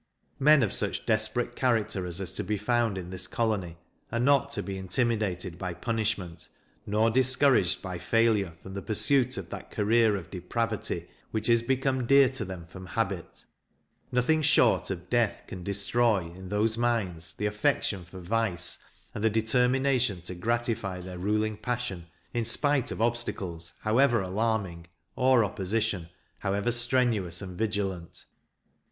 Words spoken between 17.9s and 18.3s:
for